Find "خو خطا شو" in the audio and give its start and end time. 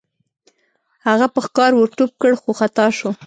2.41-3.09